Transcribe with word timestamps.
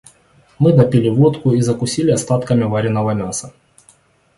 Мы 0.57 0.73
допили 0.73 1.09
водку 1.09 1.51
и 1.51 1.61
закусили 1.61 2.09
остатками 2.09 2.63
вареного 2.63 3.11
мяса. 3.11 3.53